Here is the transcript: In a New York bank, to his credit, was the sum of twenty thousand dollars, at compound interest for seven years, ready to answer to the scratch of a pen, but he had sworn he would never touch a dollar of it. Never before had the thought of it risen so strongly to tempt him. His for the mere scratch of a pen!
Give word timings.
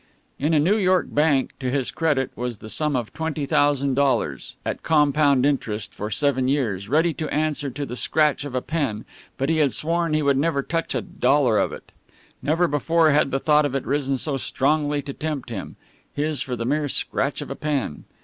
In 0.39 0.55
a 0.55 0.59
New 0.59 0.77
York 0.77 1.09
bank, 1.13 1.51
to 1.59 1.69
his 1.69 1.91
credit, 1.91 2.31
was 2.35 2.57
the 2.57 2.69
sum 2.69 2.95
of 2.95 3.13
twenty 3.13 3.45
thousand 3.45 3.93
dollars, 3.93 4.55
at 4.65 4.81
compound 4.81 5.45
interest 5.45 5.93
for 5.93 6.09
seven 6.09 6.47
years, 6.47 6.89
ready 6.89 7.13
to 7.13 7.29
answer 7.31 7.69
to 7.69 7.85
the 7.85 7.95
scratch 7.95 8.43
of 8.43 8.55
a 8.55 8.63
pen, 8.63 9.05
but 9.37 9.47
he 9.47 9.57
had 9.59 9.73
sworn 9.73 10.15
he 10.15 10.23
would 10.23 10.37
never 10.39 10.63
touch 10.63 10.95
a 10.95 11.01
dollar 11.03 11.59
of 11.59 11.71
it. 11.71 11.91
Never 12.41 12.67
before 12.67 13.11
had 13.11 13.29
the 13.29 13.39
thought 13.39 13.63
of 13.63 13.75
it 13.75 13.85
risen 13.85 14.17
so 14.17 14.37
strongly 14.37 15.03
to 15.03 15.13
tempt 15.13 15.51
him. 15.51 15.75
His 16.11 16.41
for 16.41 16.55
the 16.55 16.65
mere 16.65 16.89
scratch 16.89 17.39
of 17.43 17.51
a 17.51 17.55
pen! 17.55 18.05